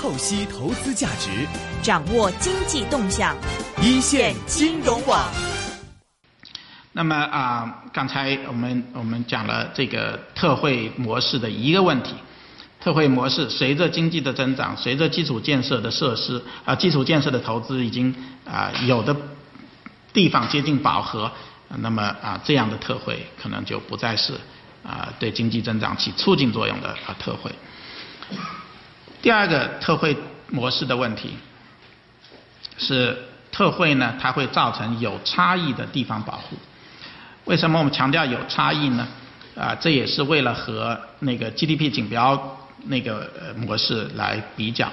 [0.00, 1.44] 透析投资价值，
[1.82, 3.36] 掌握经济动向，
[3.82, 5.28] 一线金融网。
[6.92, 12.14] 那么啊，刚才我们我们讲了这个特惠模式的一个问题。
[12.80, 19.14] 特惠模式随着经济的增长，随着基础建设的设施啊，基础建设的投资已经啊有的
[20.12, 21.28] 地方接近饱和，
[21.78, 24.34] 那么啊这样的特惠可能就不再是
[24.84, 27.50] 啊对经济增长起促进作用的啊特惠。
[29.28, 30.16] 第二个特惠
[30.48, 31.34] 模式的问题
[32.78, 33.14] 是
[33.52, 36.56] 特惠呢，它会造成有差异的地方保护。
[37.44, 39.06] 为什么我们强调有差异呢？
[39.54, 44.90] 啊，这也是为了和那个 GDP 锦标那个模式来比较。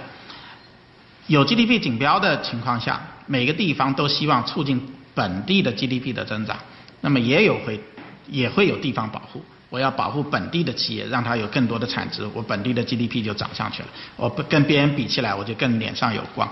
[1.27, 6.57] 有 GDP 锦标的情况下，每个地方都希望促进本地的 GDP 的增长，
[6.99, 7.79] 那么也有会
[8.27, 9.45] 也会有地方保护。
[9.75, 13.89] 我要保护本地的企业，让它有更多的产值，我本地的 GDP 就涨上去了。
[14.15, 16.49] 我不跟别人比起来，我就更脸上有光。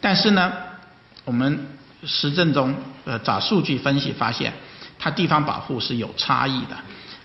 [0.00, 0.50] 但是呢，
[1.26, 1.68] 我们
[2.02, 4.50] 实证中呃找数据分析发现，
[4.98, 6.74] 它地方保护是有差异的。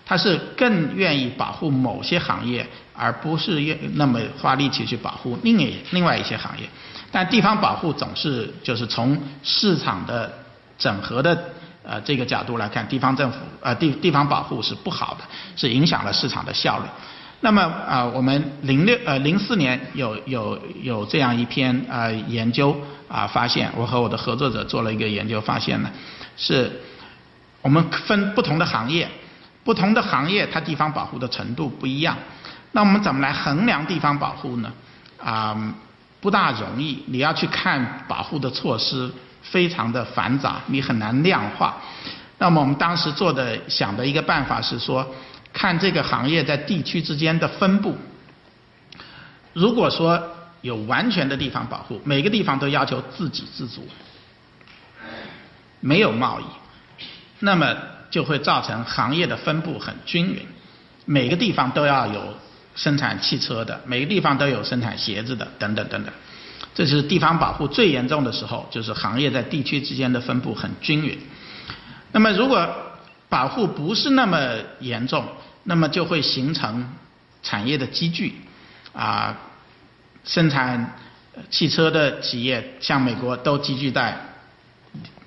[0.05, 6.67] 它是更愿意保护某些行业，而不是愿那么花力气去保护另一另外一些行业。
[7.09, 10.29] 但地方保护总是就是从市场的
[10.77, 11.53] 整合的
[11.91, 15.25] 呃这个角度来看，地方政府呃地地方保护是不好的，
[15.57, 16.85] 是影响了市场的效率。
[17.41, 25.89] 那么啊，我们零六呃零四年有有有这样一篇呃研究啊发现，我和我的合作者做了一个研究，发现呢
[26.37, 26.71] 是
[27.61, 29.09] 我们分不同的行业。
[29.63, 32.17] 不同的行业，它地方保护的程度不一样。
[32.71, 34.71] 那我们怎么来衡量地方保护呢？
[35.23, 35.55] 啊，
[36.19, 37.03] 不大容易。
[37.05, 41.77] 你要去看保护的措施，非常的繁杂，你很难量化。
[42.37, 45.15] 那么我们当时做的想的一个办法是说，
[45.53, 47.97] 看这个行业在地区之间的分布。
[49.53, 50.21] 如果说
[50.61, 53.87] 有完全的地方保护，每个地方都要求自给自足，
[55.79, 56.43] 没有贸易，
[57.39, 57.75] 那么。
[58.11, 60.45] 就会造成行业的分布很均匀，
[61.05, 62.35] 每个地方都要有
[62.75, 66.13] 生产汽车的，每个地方都有生产鞋子的，等等等等。
[66.73, 71.17] 这是地方保护最严重的时候，就是行业在地区之间的分布很均匀。
[72.11, 72.67] 那么如果
[73.29, 75.25] 保护不是那么严重，
[75.63, 76.87] 那么就会形成
[77.43, 78.33] 产业的积聚，
[78.93, 79.37] 啊，
[80.23, 80.97] 生产
[81.49, 84.17] 汽车的企业像美国都集聚在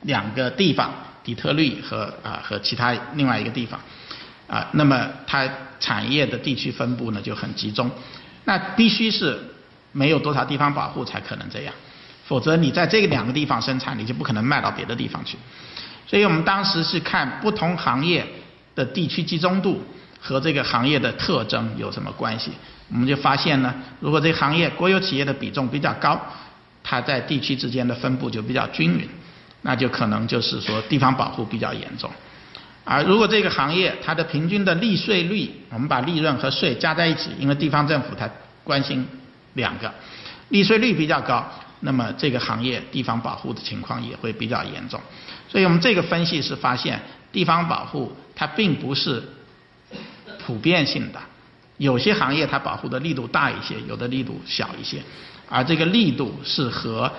[0.03, 0.93] 两个地方。
[1.25, 3.81] 底特律和啊和其他另外一个地方，
[4.47, 5.49] 啊，那么它
[5.81, 7.91] 产业的地区分布呢就很集中，
[8.45, 9.54] 那必须是
[9.95, 11.73] 没有多少地方保护才可能这样，
[12.27, 15.39] 否则你在这两个地方生产，你就不可能卖到别的地方去。
[16.07, 18.27] 所以我们当时是看不同行业
[18.75, 19.83] 的地区集中度
[20.21, 22.53] 和这个行业的特征有什么关系，
[22.91, 26.21] 我们就发现呢，如果这行业国有企业的比重比较高，
[26.83, 29.09] 它在地区之间的分布就比较均匀。
[29.67, 32.11] 那就可能就是说地方保护比较严重，
[32.85, 38.29] 而如果这个行业它的平均的利税率，我们把利润和税加在一起，因为地方政府它
[38.63, 39.09] 关心
[39.55, 39.93] 两个，
[40.51, 41.45] 利税率比较高，
[41.81, 45.01] 那么这个行业地方保护的情况也会比较严重。
[45.49, 47.01] 所以我们这个分析是发现，
[47.33, 49.23] 地方保护它并不是
[50.45, 51.19] 普遍性的，
[51.79, 55.03] 有些行业它保护的力度大一些，有的力度小一些，
[55.49, 57.11] 而这个力度是和。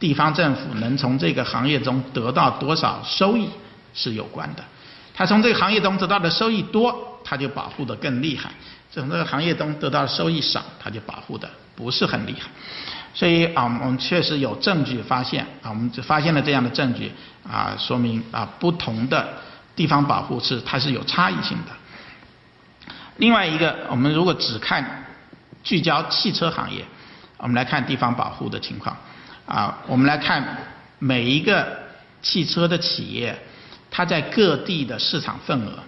[0.00, 3.46] 地方政府能从这个行业中得到多少收益
[3.92, 4.64] 是有关的，
[5.12, 8.48] 他从这个行业中得到的收益多，他就保护的更厉害；
[8.90, 11.46] 从这个行业中得到的收益少，他就保护的
[11.80, 12.48] 不是很厉害。
[13.12, 17.10] 所以啊，我们确实有证据发现啊，我们就发现了这样的证据
[17.48, 19.28] 啊，说明啊，不同的
[19.74, 21.72] 地方保护是它是有差异性的。
[23.16, 25.04] 另外一个，我们如果只看
[25.62, 26.84] 聚焦汽车行业，
[27.38, 28.96] 我们来看地方保护的情况。
[29.46, 30.58] 啊，我们来看
[31.00, 31.66] 每一个
[32.22, 33.36] 汽车的企业，
[33.90, 35.80] 它在各地的市场份额，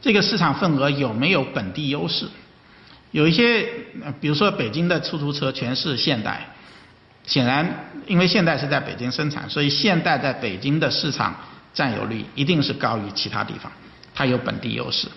[0.00, 2.28] 这个市场份额有没有本地优势？
[3.16, 3.66] 有一些，
[4.20, 6.48] 比如说北京的出租车全是现代，
[7.24, 11.34] 显然因为现代是在北京生产，所以现代在北京的市场
[11.72, 13.72] 占有率一定是高于其他地方，
[14.14, 15.08] 它有本地优势。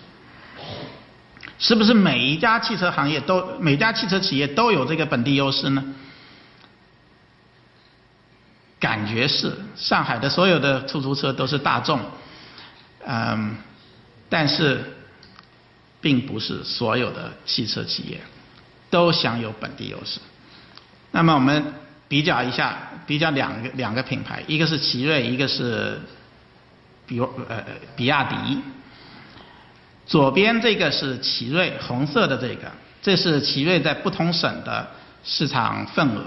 [1.58, 5.84] 是不是每一家汽车行业都每家汽车企业都有这个本地优势呢？
[8.78, 12.00] 感觉是上海的所有的出租车都是大众，
[13.06, 13.58] 嗯，
[14.30, 14.96] 但是
[16.00, 18.20] 并不是所有的汽车企业
[18.88, 20.18] 都享有本地优势。
[21.12, 21.64] 那么我们
[22.08, 26.00] 比较一下，比较两个两个品牌，一个是奇瑞，一个是
[27.06, 27.64] 比如呃
[27.94, 28.58] 比亚迪。
[30.06, 32.70] 左边这个是奇瑞，红色的这个，
[33.00, 34.88] 这是奇瑞在不同省的
[35.22, 36.24] 市场份额。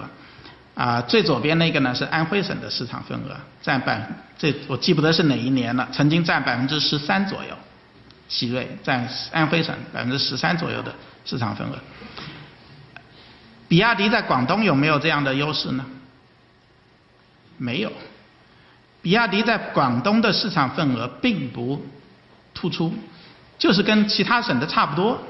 [0.73, 4.09] 啊，最左边那个呢是安徽省的市场份额，占百
[4.39, 7.55] 这我记不得是哪一年了，曾经占百分之十三左右。
[8.27, 10.93] 奇瑞占安徽省百分之十三左右的
[11.25, 11.77] 市场份额。
[13.67, 15.85] 比亚迪在广东有没有这样的优势呢？
[17.57, 17.91] 没有。
[19.01, 21.85] 比亚迪在广东的市场份额并不
[22.53, 22.93] 突出，
[23.57, 25.21] 就是跟其他省的差不多。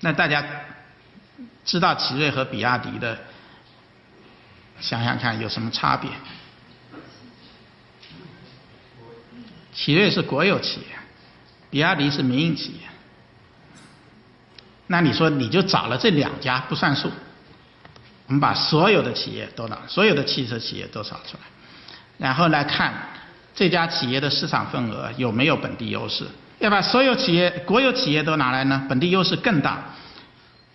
[0.00, 0.44] 那大家
[1.64, 3.18] 知道奇瑞和比亚迪的，
[4.80, 6.10] 想想看有什么差别？
[9.78, 10.86] 奇瑞是国有企业，
[11.70, 12.80] 比亚迪是民营企业。
[14.88, 17.08] 那你说你就找了这两家不算数，
[18.26, 21.40] 我们把所有的企业都拿，所有的汽车企业都找出来，
[22.18, 22.92] 然后来看
[23.54, 26.26] 这家企业的市场份额有没有本地优势。
[26.58, 29.94] 要把所有企业国有企业都拿来呢，本地优势更大。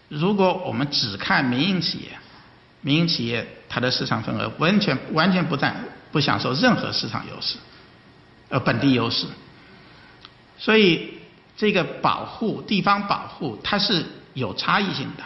[0.08, 2.18] 如果我们只看民营企业，
[2.80, 5.76] 民营企业它的市场份额完全完全不占
[6.14, 7.58] 不享受任何市场优势。
[8.54, 9.26] 呃，本地优势，
[10.60, 11.18] 所以
[11.58, 14.06] 这个保护地方保护它是
[14.36, 15.24] 有差异性的，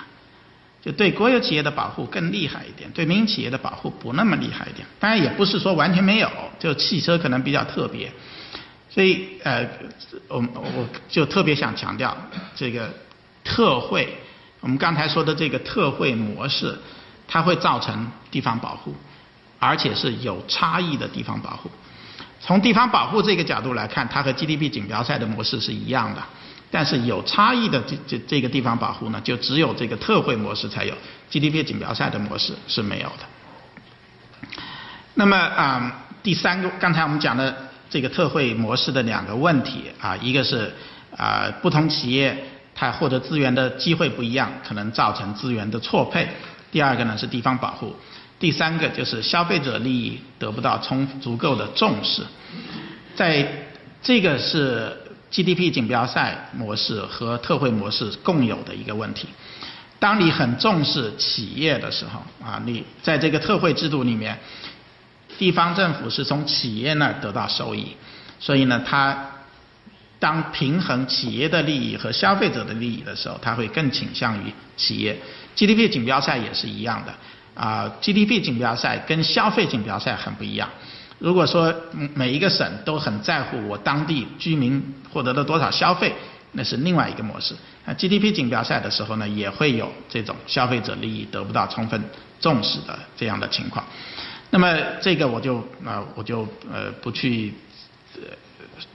[0.81, 4.87] 就对国有企业的保护更厉害一点，对民营企业的保护不那么厉害一点。
[4.97, 8.09] 当然也不是说完全没有，就汽车可能比较特别，
[8.89, 9.67] 所以呃，
[10.29, 12.15] 我我就特别想强调
[12.55, 12.89] 这个
[13.43, 14.07] 特惠，
[14.61, 16.73] 我们刚才说的这个特惠模式，
[17.27, 18.95] 它会造成地方保护，
[19.59, 21.69] 而且是有差异的地方保护。
[22.39, 26.23] 从地方保护这个角度来看，它和 GDP 锦标赛的模式是一样的，
[26.71, 30.93] 但是有差异的这这这个地方保护呢，就只有这个特惠模式才有
[31.29, 34.49] ，GDP 锦标赛的模式是没有的。
[35.15, 37.55] 那么啊，第三个，刚才我们讲的
[37.89, 40.71] 这个特惠模式的两个问题啊，一个是
[41.17, 42.37] 啊，不同企业
[42.75, 46.27] 它获得资源的机会不一样，可能造成资源的错配；
[46.71, 47.95] 第二个呢是地方保护。
[48.39, 52.21] 第三个就是消费者利益得不到充足够的重视，
[53.15, 53.65] 在
[54.03, 54.95] 这个是
[55.31, 59.27] GDP 锦标赛模式和特惠模式共有的一个问题。
[59.99, 64.37] 当你很重视企业的时候，啊，你在这个特惠制度里面，
[65.39, 67.97] 地方政府是从企业那儿得到收益，
[68.39, 69.31] 所以呢，它
[70.19, 75.19] 当平衡企业的利益和消费者的利益的时候，它会更倾向于企业。
[75.55, 77.11] GDP 锦标赛也是一样的。
[77.57, 80.69] 啊，GDP 锦标赛跟消费锦标赛很不一样。
[81.17, 81.73] 如果说
[82.13, 86.13] 每一个省都很在乎我当地居民获得了多少消费，
[86.51, 87.55] 那是另外一个模式。
[87.83, 91.99] 啊，GDP 锦标赛的时候呢，也会有这种消费者利益得不到充分
[92.39, 93.83] 重视的这样的情况。
[94.51, 97.51] 那么这个我就啊，我就呃不去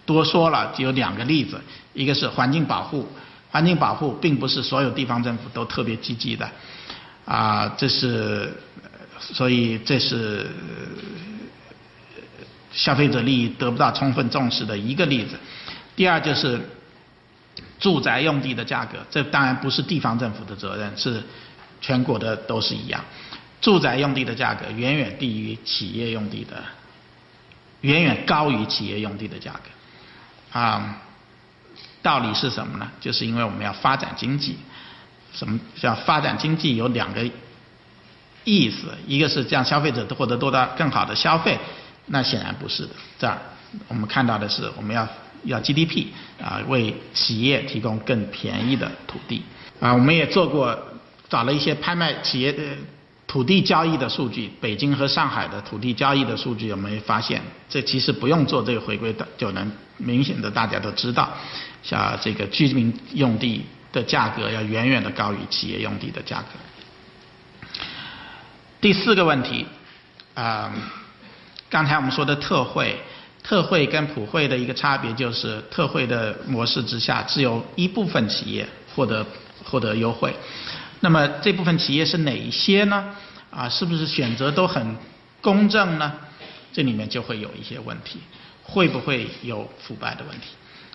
[0.06, 1.60] 多说了，只有两个例子，
[1.92, 3.08] 一个是环境保护，
[3.50, 6.48] 环境保护并不是所有地方政府都特别积极的。
[7.24, 8.52] 啊，这是，
[9.20, 10.50] 所以这是
[12.72, 15.38] 消费者利益得不到充分重视的一个例子。
[15.94, 16.60] 第二就是
[17.78, 21.22] 住宅用地的价格，这当然不是地方政府的责任，是
[21.80, 23.04] 全国的都是一样。
[23.60, 26.60] 住宅用地的价格远远低于企业用地的，
[27.82, 30.58] 远远高于企业用地的价格。
[30.58, 31.00] 啊，
[32.02, 32.90] 道理是什么呢？
[33.00, 34.56] 就是因为我们要发展经济。
[35.32, 36.76] 什么叫发展经济？
[36.76, 37.24] 有两个
[38.44, 41.58] 意思，一个是让消费者获得多大更好的消费，
[42.06, 42.90] 那显然不是的。
[43.18, 43.38] 这儿
[43.88, 45.08] 我们看到的是，我们要
[45.44, 46.06] 要 GDP
[46.40, 49.42] 啊，为企业提供更便宜的土地
[49.80, 49.92] 啊。
[49.94, 50.78] 我们也做过，
[51.28, 52.62] 找了一些拍卖企业的
[53.26, 57.40] 土地交易的数据，北京和上海的土地交易的数据，有没有发现？
[57.68, 61.32] 这其实不用做这个回归的，就能明显的大家都知道，
[61.82, 63.64] 像这个居民用地。
[63.92, 66.48] 的价格要远远的高于企业用地的价格。
[68.80, 69.66] 第四个问题，
[70.34, 70.72] 啊，
[71.70, 72.98] 刚才我们说的特惠，
[73.42, 79.24] 特惠跟普惠的一个差别就是，特惠的模式之下，只有一部分企业获得
[79.64, 80.34] 获得优惠。
[81.00, 83.14] 那么这部分企业是哪一些呢？
[83.50, 84.96] 啊，是不是选择都很
[85.40, 86.12] 公正呢？
[86.72, 88.18] 这里面就会有一些问题，
[88.62, 90.46] 会不会有腐败的问题？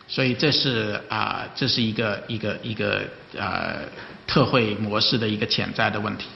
[0.08, 3.04] 所以这是啊，这是一个一个一个
[3.36, 3.82] 呃
[4.26, 6.28] 特惠模式的一个潜在的问题。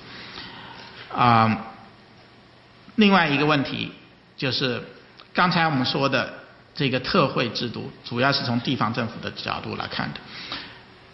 [1.16, 1.68] 啊，
[2.96, 3.92] 另外一个问题
[4.36, 4.82] 就是
[5.34, 6.34] 刚才我们说的
[6.76, 10.20] 这个特惠制度，主要是从地方政府的角度来看的，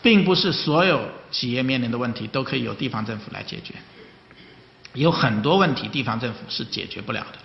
[0.01, 3.75] 并不是所有企业面临的问题都可以由地方政府来解决，
[4.93, 7.39] 有很多问题地方政府是解决不了的。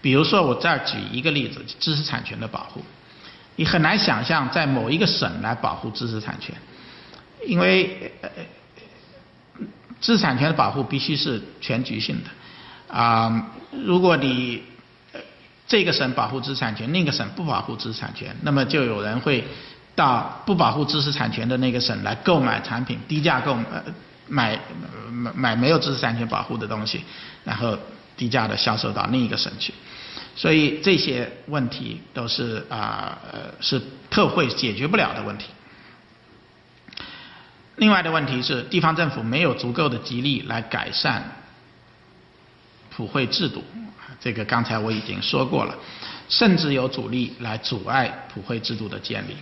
[0.00, 2.82] 比如说我再举一个例子，知识产权的保护。
[3.58, 6.54] 你很难想象在某一个省来保护知识产权，
[7.44, 8.28] 因为呃
[10.00, 13.50] 知识产权的保护必须是全局性的啊。
[13.84, 14.62] 如果你
[15.66, 19.42] 这个省保护知识产权，另一个省不保护知识产权，那么就有人会
[19.96, 23.58] 到不保护知识产权的那个省来购买产品，低价购
[24.28, 24.56] 买
[25.08, 27.02] 买买没有知识产权保护的东西，
[27.42, 27.76] 然后
[28.16, 29.74] 低价的销售到另一个省去。
[30.38, 35.46] 所以这些问题都是啊呃是特惠解决不了的问题。
[37.74, 41.42] 另外的问题是，地方政府没有足够的激励来改善
[42.90, 43.64] 普惠制度。
[44.20, 45.74] 这个刚才我已经说过了，
[46.28, 49.36] 甚至有阻力来阻碍普惠制度的建立。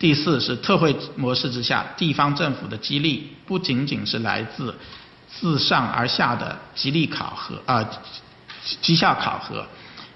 [0.00, 4.76] 第四是特惠模式之下，地方政府的激励不仅仅是来自
[5.28, 7.88] 自上而下的激励考核啊
[8.80, 9.66] 绩效考核，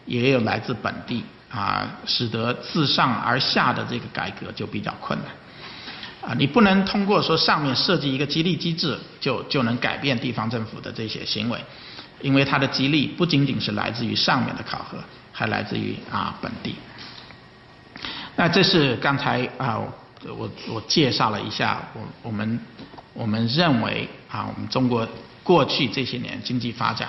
[0.06, 6.34] 也有来自本地啊，使得自上而下的这个改革就比较困难啊。
[6.36, 11.58] 你不能通过说上面设计一个激励机制就就能改变地方政府的这些行为。
[12.20, 14.96] 因为它的激励不仅仅是来自于上面的考核，
[15.32, 16.76] 还来自于啊本地。
[18.36, 19.76] 那这是刚才啊
[20.24, 22.60] 我我介绍了一下我我们
[23.12, 25.06] 我们认为啊我们中国
[25.42, 27.08] 过去这些年经济发展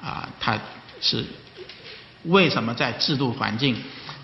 [0.00, 0.58] 啊它
[1.00, 1.24] 是
[2.24, 3.76] 为什么在制度环境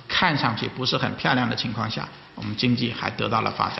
[0.09, 3.78] 看上去不是很漂亮的情况下，我们经济还得到了发展？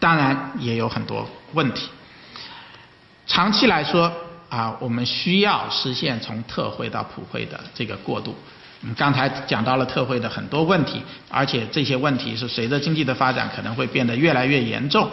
[0.00, 1.88] 当然也有很多问题。
[3.26, 4.12] 长期来说。
[4.50, 8.34] 啊，我们需要实现从特惠到普惠的这个过渡。
[8.80, 15.10] 嗯，刚才讲到了特惠的很多问题，而且这些问题是随着经济的发展可能会变得越来越严重。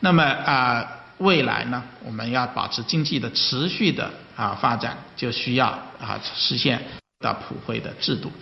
[0.00, 0.82] 那么啊，
[1.18, 5.66] 未来呢，我们要保持经济的持续的啊发展，就需要
[6.00, 6.80] 啊实现
[7.20, 8.32] 到普惠的制度。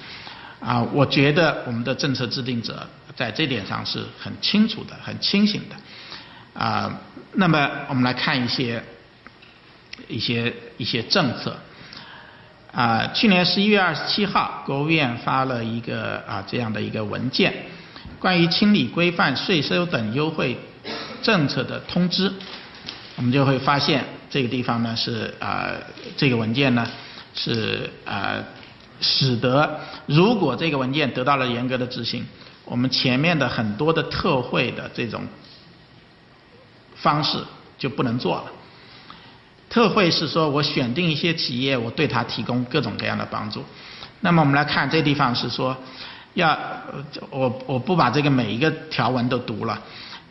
[0.60, 6.60] 啊，我觉得我们的政策制定者在这点上是很清楚的、很清醒的。
[6.60, 7.00] 啊，
[7.34, 8.82] 那么我们来看一些。
[10.08, 11.54] 一些一些政策，
[12.72, 17.52] 啊，去年十一月二十七号，国务院发了一个啊这样的一个文件，
[18.18, 20.58] 关于清理规范税收等优惠
[21.22, 22.32] 政策的通知，
[23.16, 25.72] 我们就会发现这个地方呢是啊
[26.16, 26.88] 这个文件呢
[27.34, 28.42] 是啊
[28.98, 32.24] 使得如果这个文件得到了严格的执行，
[32.64, 35.22] 我们前面的很多的特惠的这种
[36.96, 37.38] 方式
[37.76, 38.44] 就不能做了。
[39.68, 43.62] 特惠是说我选定一些企业，我对它提供各种各样的帮助。
[44.20, 45.76] 那么我们来看这地方是说，
[46.32, 46.58] 要
[47.28, 49.78] 我我不把这个每一个条文都读了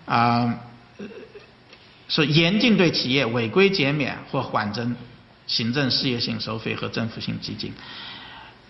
[0.05, 0.51] 啊，
[2.11, 4.93] 说严禁对企业违规减免或缓征
[5.47, 7.73] 行政事业性收费和政府性基金，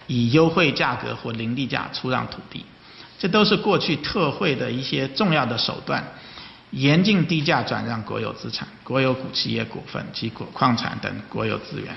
[0.06, 2.64] 以优惠价格或零地价出让土地，
[3.18, 6.14] 这都是过去特惠的一些重要的手段。
[6.70, 11.94] 严禁低价转让国有资产、国有股企业股份及国矿产等国有资源；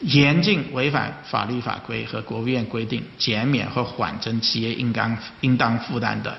[0.00, 6.38] 严禁违反法律法规和国务院规定减免或缓征企业应当应当负担的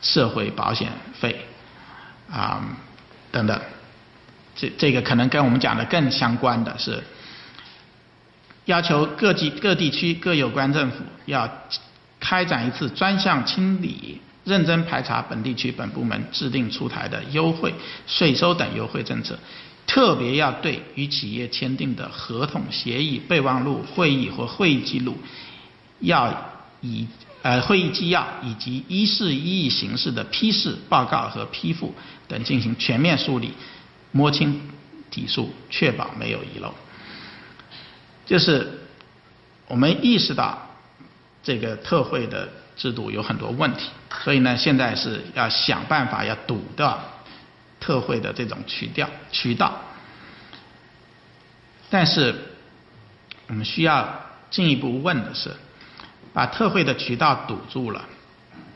[0.00, 0.90] 社会保险
[1.20, 1.44] 费
[2.30, 2.62] 啊
[3.30, 3.60] 等等。
[4.54, 7.02] 这这个可能跟我们讲的更相关的是，
[8.64, 11.50] 要求各级各地区各有关政府要
[12.18, 14.20] 开展一次专项清理。
[14.44, 17.74] 认真排查本地区本部门制定出台的优惠、
[18.06, 19.36] 税收等优惠政策，
[19.88, 25.18] 特别要对与企业签订的合同、协议、备忘录、会议或会议记录，
[25.98, 26.32] 要
[26.80, 27.08] 以
[27.46, 31.94] 呃会议纪要以及一事一议形式的批示报告和批复
[32.26, 33.52] 等进行全面梳理，
[34.10, 34.60] 摸清
[35.12, 36.74] 底数，确保没有遗漏。
[38.24, 38.80] 就是
[39.68, 40.58] 我们意识到
[41.44, 42.48] 这个特惠的。
[42.76, 43.88] 制度有很多问题，
[44.22, 47.02] 所以呢，现在是要想办法要堵掉
[47.80, 49.80] 特惠的这种渠道渠道。
[51.88, 52.34] 但是
[53.46, 55.50] 我们需要进一步问的是，
[56.36, 58.04] 把特惠的渠道堵住了，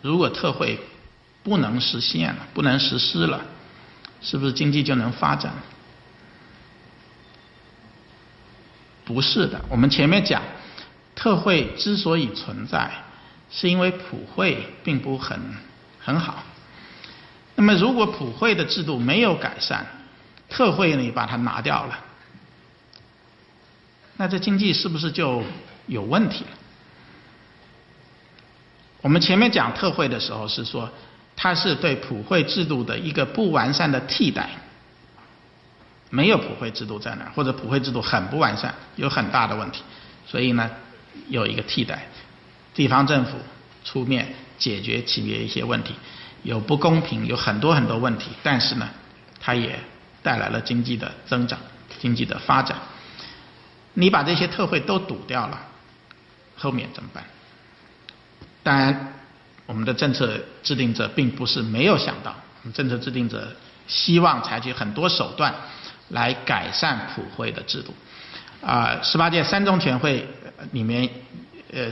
[0.00, 0.81] 如果特惠
[1.43, 3.43] 不能实现了，不能实施了，
[4.23, 5.52] 是不是经济就能发展？
[9.05, 10.40] 不是的，我们前面讲，
[11.14, 12.90] 特惠之所以存在。
[13.50, 15.38] 是因为普惠并不很
[15.99, 16.43] 很好，
[17.57, 19.85] 那么如果普惠的制度没有改善，
[20.49, 21.99] 特惠你把它拿掉了，
[24.17, 25.43] 那这经济是不是就
[25.87, 26.60] 有问题了？
[29.02, 30.90] 我们前面讲特惠的时候是说，
[31.37, 34.50] 它是对普惠制度的一个不完善的替代，
[36.11, 39.83] 没有普惠制度在那儿，或者普惠制度很不完善，有很大的问题，
[40.26, 40.71] 所以呢
[41.28, 42.07] 有一个替代。
[42.75, 43.38] 地方政府
[43.85, 45.95] 出面解决企业一些问题，
[46.42, 48.88] 有不公平，有很多很多问题，但是呢，
[49.40, 49.78] 它也
[50.23, 51.59] 带来了经济的增长、
[51.99, 52.76] 经济的发展。
[53.95, 55.59] 你把这些特惠都堵掉了，
[56.57, 57.25] 后面怎么办？
[58.71, 59.15] 当然，
[59.67, 62.33] 我们的政策制定者并不是没有想到，
[62.73, 63.53] 政策制定者
[63.89, 65.53] 希望采取很多手段
[66.11, 67.93] 来改善普惠的制度。
[68.65, 70.25] 啊，十八届三中全会
[70.71, 71.09] 里面。
[71.73, 71.87] 呃，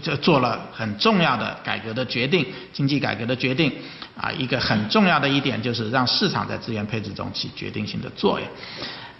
[0.00, 3.72] 就做了很重要的改革的决定，经济改革的决定，
[4.16, 8.48] 啊，一个很重要的一点就是让市场在资源配置中起决定性的作用。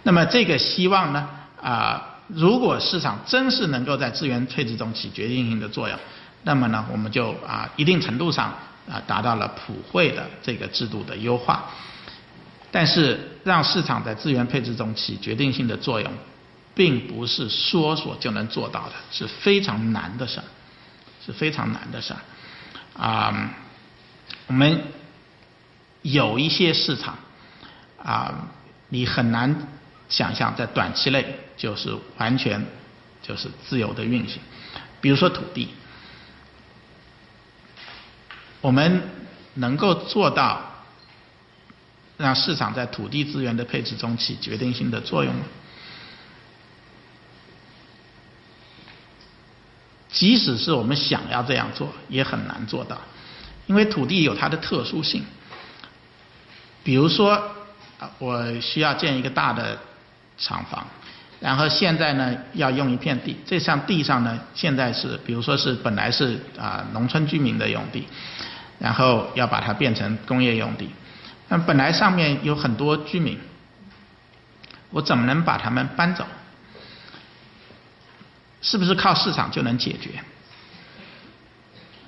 [0.03, 1.27] 那么这个希望呢，
[1.61, 5.99] 啊，如果市场真是能够在资源配置中起决定性的作用，
[6.45, 8.45] 那么呢，我们就啊一定程度上
[8.89, 11.65] 啊达到了普惠的这个制度的优化。
[12.71, 16.09] 但是让市场在资源配置中起决定性的作用。
[16.77, 20.43] 并不是说说就能做到的，是非常难的事儿，
[21.25, 22.19] 是非常难的事儿。
[23.01, 23.49] 啊，
[24.47, 24.83] 我们
[26.01, 27.17] 有一些市场
[28.03, 28.49] 啊，
[28.89, 29.55] 你很难
[30.09, 32.61] 想象在短期内就是完全
[33.21, 34.41] 就是自由的运行。
[34.99, 35.69] 比如说土地，
[38.65, 39.03] 我们
[39.53, 40.59] 能够做到
[42.17, 45.41] 让市场在土地资源的配置中起决定性的作用吗？
[50.09, 52.97] 即使是我们想要这样做，也很难做到，
[53.67, 55.23] 因为土地有它的特殊性。
[56.83, 57.33] 比如说，
[57.99, 59.77] 啊我需要建一个大的
[60.39, 60.87] 厂房，
[61.39, 68.07] 然后现在呢要用一片地，这上地上呢现在是，比如说是本来是啊农村居民的用地，
[68.79, 70.89] 然后要把它变成工业用地，
[71.49, 73.37] 那本来上面有很多居民，
[74.89, 76.25] 我怎么能把他们搬走？
[78.61, 80.09] 是不是靠市场就能解决？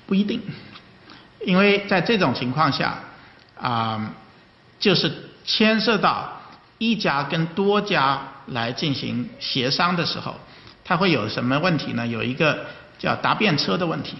[0.06, 0.40] 不一定，
[1.44, 2.98] 因为在这种情况下，
[3.60, 4.14] 啊，
[4.80, 5.12] 就是
[5.44, 6.40] 牵涉到
[6.78, 10.34] 一家跟多家来进行协商的时候，
[10.84, 12.06] 他会有什么问题呢？
[12.06, 12.66] 有一个
[12.98, 14.14] 叫答辩车的问题。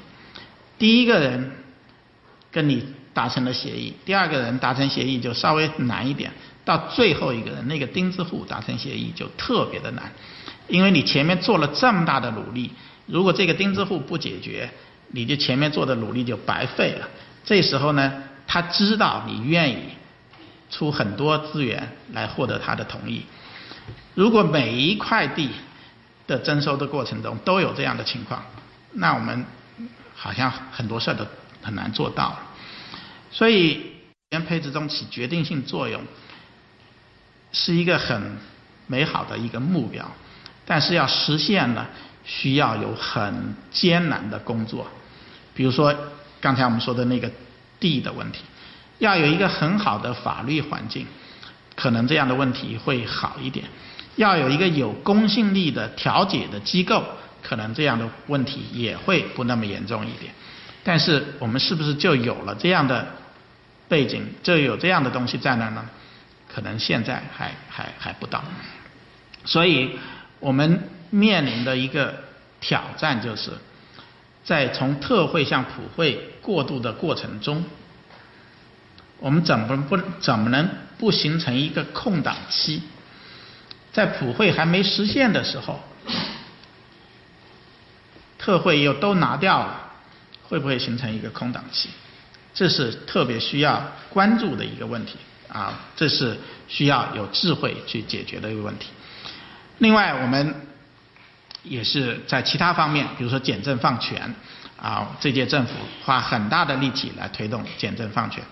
[0.78, 1.50] 第一个人
[2.50, 6.30] 跟你达成了协议，第二个人达成协议就稍微难一点，
[6.64, 10.12] 到最后一个人那个钉子户达成协议就特别的难。
[10.68, 12.70] 因为你前面做了这么大的努力，
[13.06, 14.70] 如果这个钉子户不解决，
[15.08, 17.08] 你就前面做的努力就白费了。
[17.44, 19.78] 这时候呢，他知道你愿意
[20.70, 23.22] 出很多资源来获得他的同意。
[24.18, 25.48] 如果每一块地
[26.26, 28.42] 的征收的过程中都有这样的情况，
[28.94, 29.46] 那我们
[30.12, 31.24] 好像很多事儿都
[31.62, 32.42] 很难做到了。
[33.31, 33.81] 所以，资
[34.33, 36.02] 源配置中起决定性作用
[37.52, 38.37] 是一个很
[38.88, 40.11] 美好的一个目标。
[40.66, 41.87] 但是要实现呢，
[42.24, 44.88] 需要有很艰难的工作，
[45.54, 45.94] 比如说
[46.40, 47.31] 刚才我们说的那个
[47.78, 48.40] 地的问题，
[48.98, 51.07] 要有一个很好的法律环境，
[51.76, 53.64] 可能这样的问题会好一点；
[54.18, 57.02] 要有一个有公信力的调解的机构，
[57.42, 60.31] 可能这样的问题也会不那么严重一点。
[60.85, 63.07] 但是我们是不是就有了这样的
[63.88, 65.88] 背景，就有这样的东西在那呢？
[66.46, 68.44] 可能现在还还还不到，
[69.46, 69.98] 所以。
[70.40, 72.14] 我们面临的一个
[72.61, 73.50] 挑战就是，
[74.44, 77.64] 在从特惠向普惠过渡的过程中，
[79.18, 82.81] 我们怎么不怎么能不形成一个空档期？
[83.98, 85.80] 在普惠还没实现的时候，
[88.38, 89.90] 特惠又都拿掉了，
[90.48, 91.88] 会不会形成一个空档期？
[92.54, 95.16] 这是特别需要关注的一个问题
[95.48, 95.80] 啊！
[95.96, 98.90] 这是需要有智慧去解决的一个问题。
[99.78, 100.54] 另外，我们
[101.64, 104.32] 也是在其他方面，比如说简政放权，
[104.80, 105.72] 啊，这届政府
[106.04, 108.44] 花很大的力气来推动简政放权。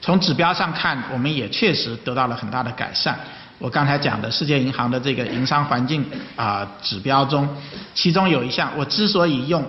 [0.00, 3.20] 从指标上看，我们也确实得到了很大的改善。
[3.60, 6.02] 我刚才讲的世界银行的这个营商环境
[6.34, 7.46] 啊指标中，
[7.94, 9.62] 其中有一项，我之所以用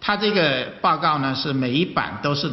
[0.00, 2.50] 它这个报告呢，是每一版都是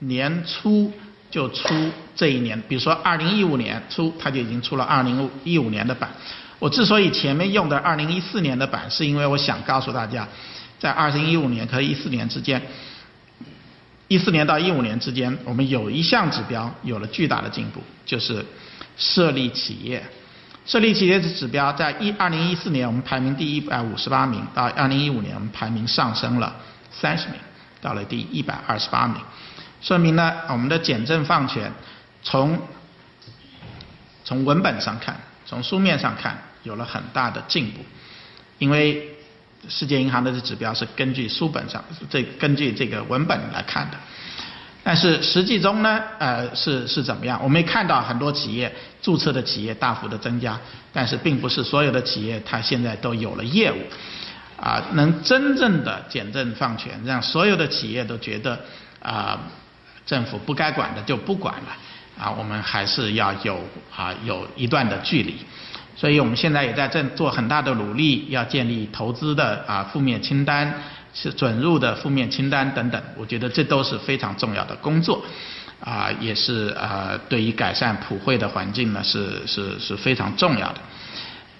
[0.00, 0.92] 年初
[1.30, 1.72] 就出
[2.16, 6.10] 这一年，比如说二零一五年初，它就已经出了二零一五年的版。
[6.58, 10.26] 我之所以前面用的二零一四年的版，是因为我想告诉大家，
[10.80, 12.60] 在二零一五年和一四年之间，
[14.08, 18.44] 一四年到一五年之间，我们有一项指标有了巨大的进步，就是
[18.96, 20.02] 设立企业。
[20.66, 26.54] 设立企业的指标，在一二零一四年我们排名第一百五十八名，到二零一五年我们排名上升了
[26.90, 27.36] 三十名，
[27.80, 29.16] 到了第一百二十八名，
[29.82, 31.70] 说明呢我们的简政放权，
[32.22, 32.58] 从
[34.24, 35.16] 从文本上看。
[35.46, 37.84] 从书面上看，有了很大的进步，
[38.58, 39.06] 因为
[39.68, 43.98] 世界银行的指标是根据书本上这根据这个文本来看的。
[44.82, 47.38] 但是实际中呢，呃，是是怎么样？
[47.42, 48.74] 我们也看到很多企业
[49.04, 50.58] 注册的企业大幅的增加，
[50.90, 53.76] 但是并不是所有的企业它现在都有了业务，
[54.56, 58.58] 啊，能真正的简政放权，让所有的企业都觉得
[59.02, 59.38] 啊，
[60.06, 61.76] 政府不该管的就不管了，
[62.18, 63.60] 啊，我们还是要有
[63.94, 65.36] 啊有一段的距离，
[65.94, 70.82] 所以我们现在也在正做很大的努力，要建立投资的啊负面清单。
[71.16, 75.24] 是准入的负面清单等等，我觉得这都是非常重要的工作，
[75.84, 80.80] 啊，也是啊，对于改善普惠的环境呢，是是是非常重要的。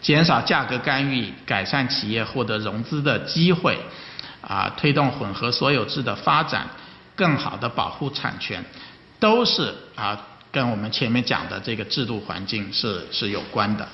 [0.00, 3.78] 减少价格干预，改善企业获得融资的机会，
[4.40, 6.66] 啊，推动混合所有制的发展，
[7.14, 8.64] 更好的保护产权，
[9.20, 10.18] 都是啊，
[10.50, 13.86] 跟我们前面讲的这个制度环境是是有关的。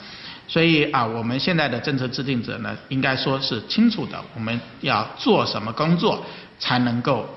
[0.47, 6.25] 所以啊，我们现在的政策制定者呢，应该说是清楚的，我们要做什么工作
[6.61, 7.29] 才能够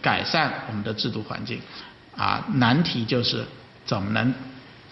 [0.00, 1.60] 改善我们的制度环境。
[2.16, 3.44] 啊，难题就是
[3.84, 4.34] 怎么能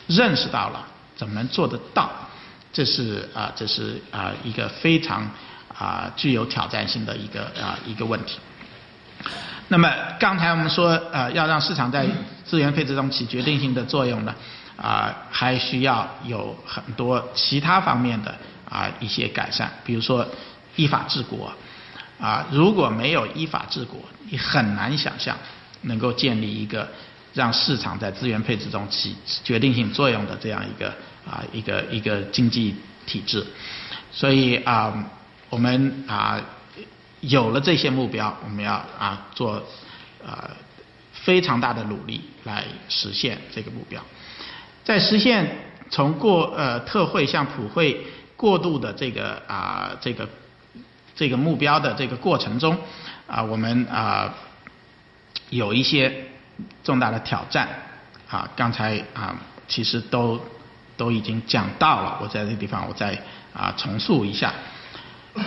[0.06, 2.11] 认识到了，怎么能做得到，
[2.72, 5.28] 这是啊，这是啊一个非常
[5.76, 8.38] 啊具有挑战性的一个啊一个问题。
[9.68, 12.06] 那么刚才我们说呃，要让市场在
[12.44, 14.35] 资源配置中起决定性的作用呢？
[14.76, 18.35] 啊，还需要有很多其他方面的
[18.68, 20.26] 啊一些改善，比如说
[20.74, 21.52] 依法治国
[22.18, 25.37] 啊，如果没有依法治国，你很难想象
[25.82, 26.88] 能够建立一个
[27.35, 30.88] 让市场在资源配置中起决定性作用的这样一个
[31.27, 32.75] 啊一个一个经济
[33.07, 33.47] 体制。
[34.11, 34.92] 所以啊，
[35.49, 36.40] 我们啊
[37.21, 39.62] 有了这些目标，我们要啊做
[40.25, 40.51] 啊
[41.12, 44.03] 非常大的努力来实现这个目标。
[44.85, 45.57] 在实现
[45.88, 48.05] 从过呃特惠向普惠
[48.37, 50.29] 过渡的这个啊这个
[51.14, 52.77] 这个目标的这个过程中
[53.27, 54.35] 啊，我们啊
[55.51, 56.12] 有一些
[56.85, 57.69] 重大的挑战
[58.29, 59.37] 啊，刚才啊
[59.69, 60.41] 其实都
[60.97, 63.19] 都已经讲到了，我在这个地方我再
[63.53, 64.53] 啊重述一下，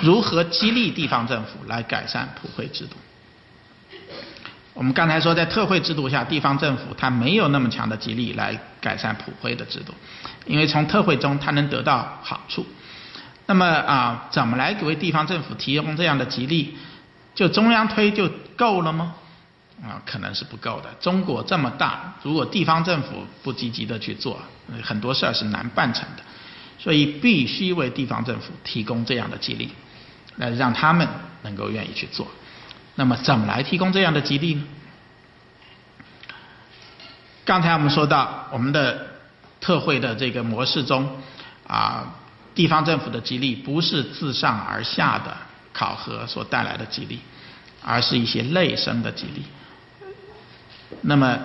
[0.02, 2.96] 如何激励地方政府来改善普惠制度。
[4.74, 9.94] 我们刚才说，在特惠制度下，地方政府它没有那么强的激励来改善普惠的制度，
[10.46, 12.66] 因为从特惠中它能得到好处。
[13.46, 16.76] 那么啊，怎么来为地方政府提供这样的激励？
[17.34, 19.16] 就中央推就够了吗？
[19.84, 20.90] 啊，可能是不够的。
[21.00, 24.40] 中国这么大，如果地方政府不积极的去做，
[24.84, 26.24] 很多事儿是难办成的。
[26.78, 29.72] 所以必须为地方政府提供这样的激励，
[30.36, 31.08] 来让他们
[31.42, 32.28] 能够愿意去做。
[32.96, 34.64] 那么怎么来提供这样的激励呢？
[37.44, 39.08] 刚才我们说到，我们的
[39.60, 41.10] 特惠的这个模式中，
[41.68, 42.14] 啊，
[42.54, 45.36] 地方政府的激励不是自上而下的
[45.74, 47.20] 考核所带来的激励，
[47.84, 49.44] 而是一些内生的激励。
[51.02, 51.40] 那么，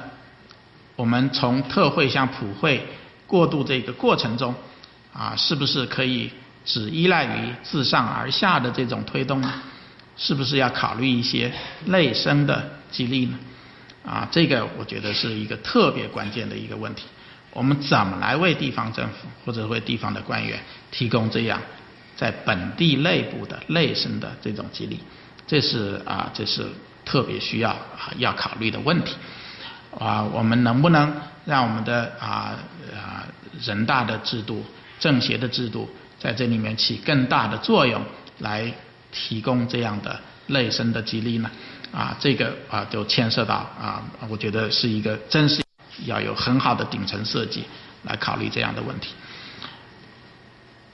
[0.97, 2.87] 我们从特惠向普惠
[3.27, 4.55] 过渡这个过程中，
[5.13, 6.31] 啊，是不是可以
[6.65, 9.53] 只依赖于自上而下的这种推动呢？
[10.17, 11.51] 是不是要考虑一些
[11.87, 13.39] 内生的激励呢？
[14.05, 17.05] 啊，这个我觉得是一个特别关键的一个问题。
[17.53, 20.59] 我们怎么来为地方政府或者为地方的官员
[20.91, 21.61] 提供这样
[22.17, 25.01] 在本地内部的内生的这种激励？
[25.51, 26.65] 这是啊，这是
[27.05, 29.17] 特别需要啊要考虑的问题。
[29.99, 31.13] 啊，我们能不能
[31.45, 32.55] 让我们的啊
[32.95, 33.27] 啊
[33.61, 34.65] 人大的制度、
[35.01, 38.01] 政协的制度在这里面起更大的作用
[38.39, 38.73] 来？
[39.13, 41.51] 提供这样的内生的激励呢？
[41.91, 45.61] 啊，这个啊就牵涉到啊，我觉得是一个真是
[46.05, 47.65] 要有很好的顶层设计
[48.05, 49.13] 来考虑这样的问题。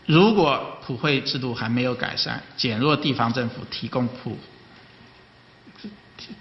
[0.06, 4.38] 如果普惠制度还没有改善，减弱地方政府提供普，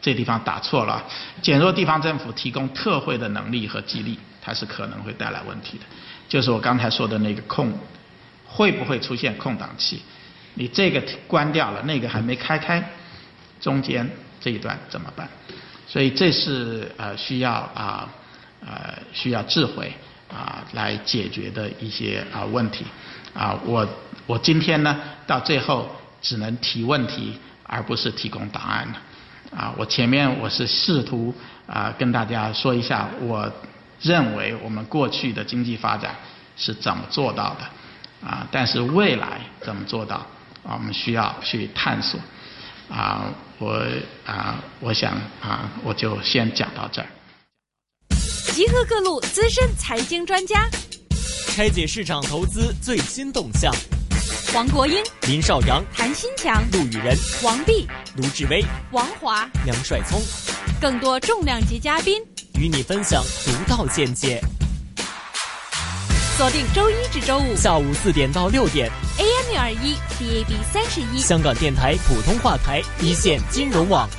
[0.01, 1.04] 这地方打错了，
[1.41, 5.84] 减弱地方政府提供特惠的能力和激励，它是可能会带来问题的。
[6.30, 7.73] 就是我刚才说的那个空，
[8.45, 9.99] 会不会出现空档期？
[10.54, 12.82] 你这个关掉了，那个还没开开，
[13.60, 15.28] 中间这一段怎么办？
[15.88, 18.10] 所以这是呃需要啊
[18.65, 19.91] 呃需要智慧
[20.30, 22.86] 啊来解决的一些啊问题
[23.36, 23.88] 啊我
[24.26, 25.88] 我今天呢到最后
[26.21, 29.02] 只能提问题而不是提供答案了
[29.56, 31.36] 啊我前面我是试图
[31.67, 33.52] 啊跟大家说一下我
[34.02, 36.15] 认为我们过去的经济发展
[36.58, 40.26] 是怎么做到的啊但是未来怎么做到？
[40.67, 42.19] 啊，我们需要去探索。
[42.89, 43.26] 啊，
[43.60, 43.84] 我
[44.26, 47.08] 啊，我想啊，我就先讲到这儿。
[48.52, 50.67] 集合各路资深财经专家，
[51.56, 53.74] 拆解市场投资最新动向。
[54.54, 57.88] 黄国英、林少阳、谭新强、陆羽仁、王碧、
[58.18, 60.22] 卢志威、王华、梁帅聪。
[60.82, 62.22] 更多重量级嘉宾
[62.60, 64.41] 与你分享独到见解。
[66.36, 74.10] 锁定周一至周五下午四点到六点，AM 六二一，DAB 三十一，香港电台普通话台一线金融网，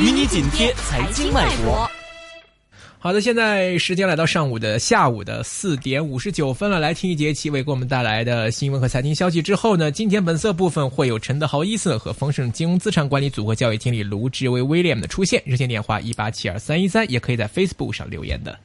[0.00, 1.88] 与你紧贴财经脉搏。
[3.02, 18.58] 好的，现在时间来到上午的下午的四点五十九分了，来听一节齐伟给我们带来的新闻和财经消息之后呢，今天本色部分会有陈德豪伊森和丰盛金融资产管理组合交易经理卢志威威廉的出现，热线电话一八七二三一三，也可以在 Facebook 上留言的。